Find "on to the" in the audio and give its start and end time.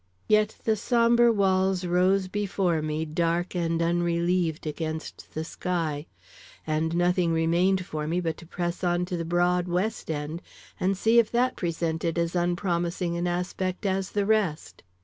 8.83-9.23